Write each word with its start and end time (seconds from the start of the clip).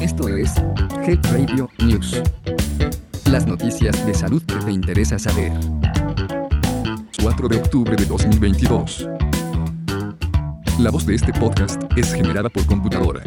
Esto 0.00 0.28
es 0.28 0.54
Health 1.06 1.26
Radio 1.32 1.70
News. 1.78 2.22
Las 3.30 3.46
noticias 3.46 4.04
de 4.06 4.14
salud 4.14 4.42
que 4.42 4.56
te 4.56 4.72
interesa 4.72 5.18
saber. 5.18 5.52
4 7.22 7.48
de 7.48 7.56
octubre 7.56 7.96
de 7.96 8.04
2022. 8.04 9.08
La 10.78 10.90
voz 10.90 11.06
de 11.06 11.14
este 11.14 11.32
podcast 11.32 11.82
es 11.96 12.12
generada 12.12 12.48
por 12.48 12.66
computadora. 12.66 13.22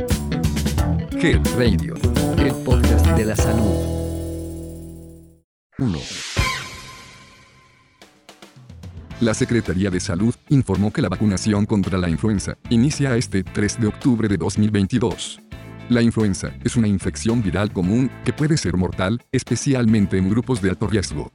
Health 1.12 1.48
Radio, 1.58 1.96
el 2.38 2.54
podcast 2.64 3.08
de 3.08 3.26
la 3.26 3.36
salud. 3.36 3.96
1. 5.78 6.25
La 9.22 9.34
Secretaría 9.34 9.90
de 9.90 10.02
Salud 10.02 10.36
informó 10.50 10.92
que 10.92 11.02
la 11.02 11.08
vacunación 11.08 11.66
contra 11.66 11.98
la 11.98 12.10
influenza 12.10 12.58
inicia 12.70 13.16
este 13.16 13.44
3 13.44 13.80
de 13.80 13.88
octubre 13.88 14.28
de 14.28 14.36
2022. 14.36 15.40
La 15.88 16.02
influenza 16.02 16.52
es 16.66 16.76
una 16.76 16.90
infección 16.90 17.42
viral 17.42 17.72
común 17.72 18.12
que 18.26 18.34
puede 18.34 18.58
ser 18.58 18.76
mortal, 18.76 19.24
especialmente 19.32 20.18
en 20.18 20.30
grupos 20.30 20.62
de 20.62 20.72
alto 20.72 20.88
riesgo. 20.88 21.32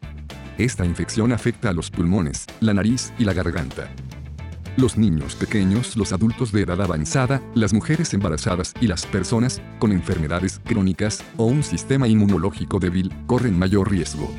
Esta 0.59 0.85
infección 0.85 1.33
afecta 1.33 1.71
a 1.71 1.73
los 1.73 1.91
pulmones, 1.91 2.45
la 2.61 2.75
nariz 2.75 3.15
y 3.19 3.25
la 3.25 3.33
garganta. 3.33 3.91
Los 4.77 4.99
niños 4.99 5.35
pequeños, 5.35 5.97
los 5.97 6.13
adultos 6.13 6.53
de 6.53 6.61
edad 6.61 6.83
avanzada, 6.83 7.41
las 7.55 7.73
mujeres 7.73 8.13
embarazadas 8.13 8.75
y 8.83 8.89
las 8.89 9.07
personas 9.07 9.63
con 9.79 9.93
enfermedades 9.93 10.61
crónicas 10.67 11.25
o 11.39 11.47
un 11.47 11.63
sistema 11.63 12.09
inmunológico 12.09 12.79
débil 12.79 13.11
corren 13.27 13.59
mayor 13.59 13.91
riesgo. 13.91 14.31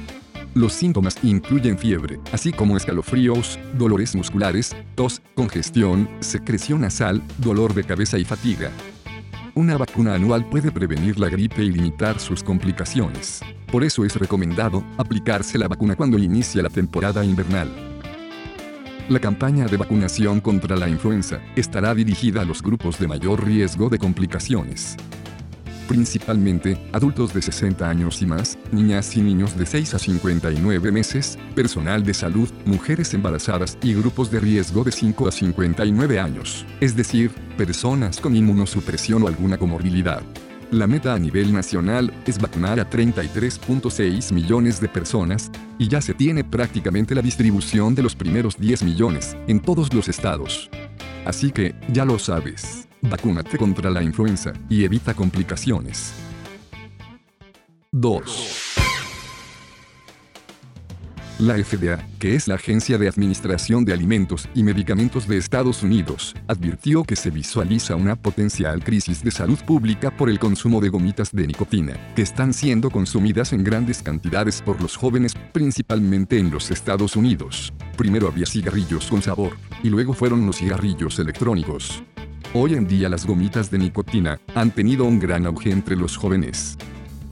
Los 0.54 0.74
síntomas 0.74 1.16
incluyen 1.24 1.78
fiebre, 1.78 2.20
así 2.34 2.52
como 2.52 2.76
escalofríos, 2.76 3.58
dolores 3.78 4.16
musculares, 4.16 4.76
tos, 4.96 5.22
congestión, 5.34 6.10
secreción 6.20 6.82
nasal, 6.82 7.22
dolor 7.38 7.74
de 7.74 7.86
cabeza 7.86 8.18
y 8.18 8.26
fatiga. 8.26 8.70
Una 9.56 9.78
vacuna 9.78 10.14
anual 10.16 10.50
puede 10.50 10.70
prevenir 10.70 11.18
la 11.20 11.30
gripe 11.30 11.64
y 11.64 11.72
limitar 11.72 12.20
sus 12.20 12.44
complicaciones. 12.44 13.40
Por 13.72 13.86
eso 13.86 14.04
es 14.04 14.18
recomendado 14.18 14.84
aplicarse 14.98 15.58
la 15.58 15.70
vacuna 15.70 15.96
cuando 15.96 16.20
inicia 16.20 16.62
la 16.62 16.70
temporada 16.70 17.24
invernal. 17.24 17.70
La 19.08 19.20
campaña 19.20 19.68
de 19.68 19.78
vacunación 19.78 20.42
contra 20.42 20.76
la 20.76 20.90
influenza 20.90 21.40
estará 21.56 21.96
dirigida 21.96 22.42
a 22.42 22.46
los 22.46 22.62
grupos 22.62 23.00
de 23.00 23.08
mayor 23.08 23.46
riesgo 23.46 23.88
de 23.88 24.00
complicaciones 24.00 24.98
principalmente 25.92 26.78
adultos 26.94 27.34
de 27.34 27.42
60 27.42 27.90
años 27.90 28.22
y 28.22 28.26
más, 28.26 28.58
niñas 28.72 29.14
y 29.18 29.22
niños 29.22 29.58
de 29.58 29.66
6 29.66 29.94
a 29.96 30.00
59 30.00 30.90
meses, 30.90 31.38
personal 31.54 32.02
de 32.06 32.14
salud, 32.14 32.50
mujeres 32.64 33.14
embarazadas 33.14 33.78
y 33.84 33.94
grupos 33.94 34.32
de 34.32 34.40
riesgo 34.40 34.86
de 34.86 34.94
5 34.94 35.28
a 35.28 35.32
59 35.34 36.18
años, 36.18 36.66
es 36.80 36.96
decir, 36.96 37.32
personas 37.58 38.22
con 38.22 38.38
inmunosupresión 38.38 39.24
o 39.24 39.28
alguna 39.28 39.58
comorbilidad. 39.58 40.24
La 40.72 40.88
meta 40.88 41.14
a 41.14 41.20
nivel 41.20 41.52
nacional 41.52 42.14
es 42.26 42.40
vacunar 42.40 42.80
a 42.80 42.90
33.6 42.90 44.32
millones 44.32 44.80
de 44.80 44.88
personas, 44.88 45.52
y 45.78 45.90
ya 45.90 46.00
se 46.00 46.14
tiene 46.14 46.46
prácticamente 46.46 47.14
la 47.14 47.22
distribución 47.22 47.96
de 47.96 48.04
los 48.04 48.16
primeros 48.16 48.58
10 48.58 48.84
millones 48.84 49.36
en 49.48 49.60
todos 49.60 49.94
los 49.94 50.08
estados. 50.08 50.70
Así 51.26 51.52
que, 51.52 51.76
ya 51.92 52.06
lo 52.06 52.18
sabes. 52.20 52.88
Vacúnate 53.02 53.58
contra 53.58 53.90
la 53.90 54.04
influenza 54.04 54.54
y 54.70 54.84
evita 54.84 55.14
complicaciones. 55.14 56.14
2. 57.92 58.61
La 61.42 61.56
FDA, 61.56 61.98
que 62.20 62.36
es 62.36 62.48
la 62.48 62.54
Agencia 62.54 63.00
de 63.00 63.08
Administración 63.08 63.84
de 63.84 63.94
Alimentos 63.94 64.48
y 64.54 64.62
Medicamentos 64.62 65.28
de 65.28 65.38
Estados 65.38 65.82
Unidos, 65.82 66.36
advirtió 66.48 67.04
que 67.04 67.16
se 67.16 67.32
visualiza 67.32 67.96
una 67.96 68.16
potencial 68.16 68.84
crisis 68.84 69.24
de 69.24 69.32
salud 69.32 69.58
pública 69.66 70.16
por 70.16 70.30
el 70.30 70.38
consumo 70.38 70.80
de 70.80 70.90
gomitas 70.90 71.32
de 71.32 71.48
nicotina, 71.48 72.14
que 72.16 72.22
están 72.22 72.54
siendo 72.54 72.92
consumidas 72.92 73.54
en 73.54 73.64
grandes 73.64 74.04
cantidades 74.04 74.62
por 74.62 74.80
los 74.84 74.96
jóvenes, 74.96 75.34
principalmente 75.52 76.38
en 76.38 76.52
los 76.52 76.70
Estados 76.70 77.16
Unidos. 77.16 77.74
Primero 77.98 78.28
había 78.28 78.46
cigarrillos 78.46 79.08
con 79.08 79.24
sabor, 79.24 79.54
y 79.82 79.90
luego 79.90 80.14
fueron 80.14 80.46
los 80.46 80.58
cigarrillos 80.58 81.18
electrónicos. 81.18 82.04
Hoy 82.54 82.76
en 82.76 82.86
día 82.86 83.10
las 83.10 83.26
gomitas 83.26 83.72
de 83.72 83.80
nicotina 83.80 84.40
han 84.54 84.70
tenido 84.70 85.06
un 85.06 85.18
gran 85.18 85.48
auge 85.48 85.72
entre 85.72 85.96
los 85.96 86.18
jóvenes. 86.18 86.78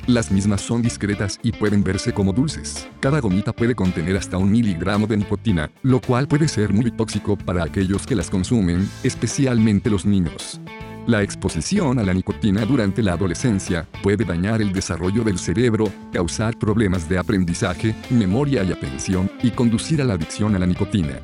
Las 0.10 0.32
mismas 0.32 0.62
son 0.62 0.82
discretas 0.82 1.40
y 1.44 1.52
pueden 1.52 1.84
verse 1.84 2.14
como 2.14 2.34
dulces. 2.34 2.88
Cada 3.00 3.20
gomita 3.22 3.54
puede 3.54 3.76
contener 3.76 4.18
hasta 4.18 4.40
un 4.40 4.50
miligramo 4.50 5.06
de 5.06 5.18
nicotina, 5.18 5.70
lo 5.84 6.02
cual 6.02 6.28
puede 6.28 6.48
ser 6.48 6.74
muy 6.74 6.90
tóxico 6.90 7.38
para 7.38 7.64
aquellos 7.64 8.08
que 8.08 8.16
las 8.16 8.32
consumen, 8.32 8.90
especialmente 9.04 9.92
los 9.92 10.08
niños. 10.08 10.60
La 11.06 11.22
exposición 11.22 12.00
a 12.00 12.04
la 12.04 12.16
nicotina 12.16 12.66
durante 12.66 13.04
la 13.04 13.14
adolescencia 13.14 13.88
puede 14.02 14.26
dañar 14.26 14.64
el 14.64 14.74
desarrollo 14.74 15.24
del 15.24 15.38
cerebro, 15.38 15.86
causar 16.12 16.58
problemas 16.58 17.08
de 17.08 17.20
aprendizaje, 17.20 17.94
memoria 18.10 18.64
y 18.64 18.72
atención, 18.72 19.30
y 19.44 19.52
conducir 19.52 20.02
a 20.02 20.06
la 20.06 20.16
adicción 20.16 20.56
a 20.56 20.60
la 20.60 20.66
nicotina. 20.66 21.20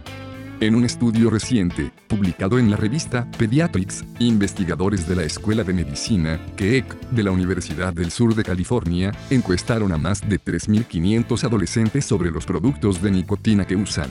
En 0.61 0.73
un 0.73 0.85
estudio 0.85 1.29
reciente, 1.29 1.91
publicado 2.07 2.57
en 2.57 2.71
la 2.71 2.77
revista 2.77 3.29
Pediatrics, 3.37 4.05
investigadores 4.19 5.05
de 5.05 5.17
la 5.17 5.23
Escuela 5.23 5.65
de 5.65 5.73
Medicina, 5.73 6.39
KEC, 6.55 6.97
de 7.09 7.23
la 7.23 7.31
Universidad 7.31 7.93
del 7.93 8.09
Sur 8.09 8.35
de 8.35 8.43
California, 8.43 9.11
encuestaron 9.29 9.91
a 9.91 9.97
más 9.97 10.21
de 10.27 10.39
3.500 10.39 11.43
adolescentes 11.43 12.05
sobre 12.05 12.31
los 12.31 12.45
productos 12.45 13.01
de 13.01 13.11
nicotina 13.11 13.67
que 13.67 13.75
usan. 13.75 14.09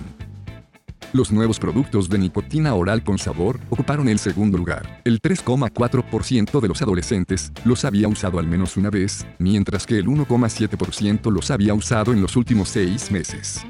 Los 1.15 1.33
nuevos 1.33 1.59
productos 1.59 2.11
de 2.11 2.19
nicotina 2.19 2.75
oral 2.75 3.03
con 3.03 3.17
sabor 3.17 3.59
ocuparon 3.71 4.09
el 4.09 4.19
segundo 4.19 4.59
lugar. 4.59 5.01
El 5.05 5.23
3,4% 5.23 6.61
de 6.61 6.69
los 6.69 6.83
adolescentes 6.83 7.53
los 7.65 7.87
había 7.87 8.07
usado 8.07 8.39
al 8.39 8.47
menos 8.47 8.77
una 8.77 8.91
vez, 8.91 9.27
mientras 9.39 9.87
que 9.87 9.97
el 9.97 10.07
1,7% 10.09 11.33
los 11.33 11.51
había 11.51 11.73
usado 11.73 12.13
en 12.13 12.21
los 12.21 12.37
últimos 12.37 12.69
seis 12.69 13.11
meses. 13.11 13.65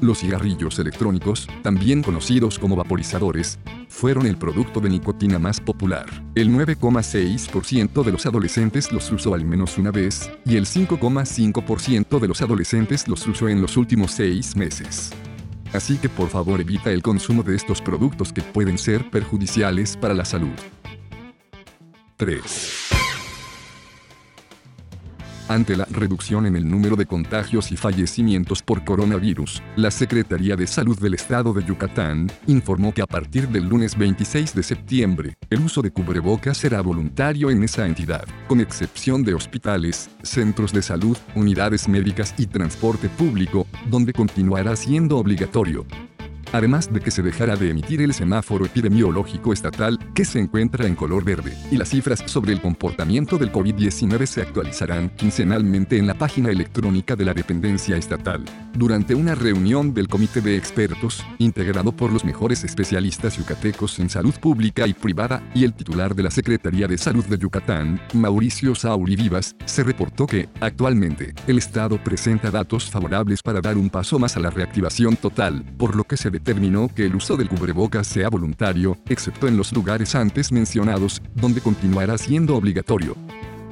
Los 0.00 0.20
cigarrillos 0.20 0.78
electrónicos, 0.78 1.48
también 1.62 2.02
conocidos 2.02 2.58
como 2.58 2.76
vaporizadores, 2.76 3.58
fueron 3.88 4.26
el 4.26 4.36
producto 4.36 4.80
de 4.80 4.90
nicotina 4.90 5.38
más 5.38 5.60
popular. 5.60 6.06
El 6.34 6.50
9,6% 6.50 8.04
de 8.04 8.12
los 8.12 8.26
adolescentes 8.26 8.92
los 8.92 9.10
usó 9.10 9.34
al 9.34 9.44
menos 9.44 9.78
una 9.78 9.90
vez, 9.90 10.30
y 10.44 10.56
el 10.56 10.66
5,5% 10.66 12.20
de 12.20 12.28
los 12.28 12.42
adolescentes 12.42 13.08
los 13.08 13.26
usó 13.26 13.48
en 13.48 13.60
los 13.60 13.76
últimos 13.76 14.12
seis 14.12 14.56
meses. 14.56 15.10
Así 15.72 15.98
que 15.98 16.08
por 16.08 16.28
favor 16.28 16.60
evita 16.60 16.90
el 16.90 17.02
consumo 17.02 17.42
de 17.42 17.56
estos 17.56 17.82
productos 17.82 18.32
que 18.32 18.42
pueden 18.42 18.78
ser 18.78 19.10
perjudiciales 19.10 19.96
para 19.96 20.14
la 20.14 20.24
salud. 20.24 20.56
3. 22.16 22.77
Ante 25.48 25.76
la 25.76 25.86
reducción 25.86 26.44
en 26.44 26.56
el 26.56 26.68
número 26.68 26.94
de 26.94 27.06
contagios 27.06 27.72
y 27.72 27.76
fallecimientos 27.78 28.62
por 28.62 28.84
coronavirus, 28.84 29.62
la 29.76 29.90
Secretaría 29.90 30.56
de 30.56 30.66
Salud 30.66 31.00
del 31.00 31.14
Estado 31.14 31.54
de 31.54 31.64
Yucatán 31.64 32.30
informó 32.46 32.92
que 32.92 33.00
a 33.00 33.06
partir 33.06 33.48
del 33.48 33.66
lunes 33.66 33.96
26 33.96 34.54
de 34.54 34.62
septiembre, 34.62 35.38
el 35.48 35.60
uso 35.60 35.80
de 35.80 35.90
cubrebocas 35.90 36.58
será 36.58 36.82
voluntario 36.82 37.48
en 37.48 37.62
esa 37.62 37.86
entidad, 37.86 38.26
con 38.46 38.60
excepción 38.60 39.24
de 39.24 39.32
hospitales, 39.32 40.10
centros 40.22 40.70
de 40.70 40.82
salud, 40.82 41.16
unidades 41.34 41.88
médicas 41.88 42.34
y 42.36 42.46
transporte 42.46 43.08
público, 43.08 43.66
donde 43.88 44.12
continuará 44.12 44.76
siendo 44.76 45.16
obligatorio 45.16 45.86
además 46.52 46.92
de 46.92 47.00
que 47.00 47.10
se 47.10 47.22
dejará 47.22 47.56
de 47.56 47.70
emitir 47.70 48.02
el 48.02 48.14
semáforo 48.14 48.66
epidemiológico 48.66 49.52
estatal, 49.52 49.98
que 50.14 50.24
se 50.24 50.38
encuentra 50.38 50.86
en 50.86 50.94
color 50.94 51.24
verde, 51.24 51.56
y 51.70 51.76
las 51.76 51.90
cifras 51.90 52.22
sobre 52.26 52.52
el 52.52 52.60
comportamiento 52.60 53.38
del 53.38 53.52
COVID-19 53.52 54.26
se 54.26 54.42
actualizarán 54.42 55.10
quincenalmente 55.10 55.98
en 55.98 56.06
la 56.06 56.14
página 56.14 56.50
electrónica 56.50 57.16
de 57.16 57.24
la 57.24 57.34
dependencia 57.34 57.96
estatal. 57.96 58.44
Durante 58.74 59.14
una 59.14 59.34
reunión 59.34 59.94
del 59.94 60.08
comité 60.08 60.40
de 60.40 60.56
expertos, 60.56 61.24
integrado 61.38 61.92
por 61.92 62.12
los 62.12 62.24
mejores 62.24 62.64
especialistas 62.64 63.36
yucatecos 63.36 63.98
en 63.98 64.08
salud 64.08 64.34
pública 64.40 64.86
y 64.86 64.94
privada, 64.94 65.42
y 65.54 65.64
el 65.64 65.74
titular 65.74 66.14
de 66.14 66.22
la 66.22 66.30
Secretaría 66.30 66.86
de 66.86 66.98
Salud 66.98 67.24
de 67.24 67.38
Yucatán, 67.38 68.00
Mauricio 68.14 68.74
Sauri 68.74 69.16
Vivas, 69.16 69.54
se 69.64 69.84
reportó 69.84 70.26
que, 70.26 70.48
actualmente, 70.60 71.34
el 71.46 71.58
Estado 71.58 72.02
presenta 72.02 72.50
datos 72.50 72.90
favorables 72.90 73.42
para 73.42 73.60
dar 73.60 73.76
un 73.76 73.90
paso 73.90 74.18
más 74.18 74.36
a 74.36 74.40
la 74.40 74.50
reactivación 74.50 75.16
total, 75.16 75.64
por 75.76 75.96
lo 75.96 76.04
que 76.04 76.16
se 76.16 76.30
determinó 76.38 76.88
que 76.88 77.04
el 77.04 77.16
uso 77.16 77.36
del 77.36 77.48
cubrebocas 77.48 78.06
sea 78.06 78.28
voluntario, 78.28 78.96
excepto 79.08 79.48
en 79.48 79.56
los 79.56 79.72
lugares 79.72 80.14
antes 80.14 80.52
mencionados, 80.52 81.20
donde 81.34 81.60
continuará 81.60 82.16
siendo 82.16 82.56
obligatorio. 82.56 83.16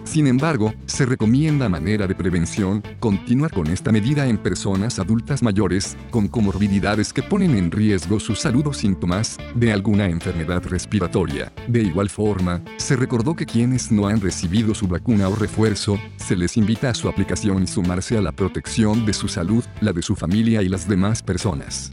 Sin 0.06 0.28
embargo, 0.28 0.72
se 0.86 1.04
recomienda 1.04 1.68
manera 1.68 2.06
de 2.06 2.14
prevención 2.14 2.80
continuar 3.00 3.50
con 3.50 3.66
esta 3.66 3.90
medida 3.90 4.26
en 4.26 4.38
personas 4.38 5.00
adultas 5.00 5.42
mayores 5.42 5.96
con 6.10 6.28
comorbilidades 6.28 7.12
que 7.12 7.24
ponen 7.24 7.56
en 7.56 7.72
riesgo 7.72 8.20
su 8.20 8.36
salud 8.36 8.68
o 8.68 8.72
síntomas 8.72 9.36
de 9.56 9.72
alguna 9.72 10.06
enfermedad 10.06 10.62
respiratoria. 10.64 11.52
De 11.66 11.82
igual 11.82 12.08
forma, 12.08 12.62
se 12.76 12.94
recordó 12.94 13.34
que 13.34 13.46
quienes 13.46 13.90
no 13.90 14.06
han 14.06 14.20
recibido 14.20 14.74
su 14.74 14.86
vacuna 14.86 15.28
o 15.28 15.34
refuerzo, 15.34 15.98
se 16.16 16.36
les 16.36 16.56
invita 16.56 16.90
a 16.90 16.94
su 16.94 17.08
aplicación 17.08 17.64
y 17.64 17.66
sumarse 17.66 18.16
a 18.16 18.22
la 18.22 18.32
protección 18.32 19.06
de 19.06 19.12
su 19.12 19.26
salud, 19.26 19.64
la 19.80 19.92
de 19.92 20.02
su 20.02 20.14
familia 20.14 20.62
y 20.62 20.68
las 20.68 20.88
demás 20.88 21.20
personas. 21.20 21.92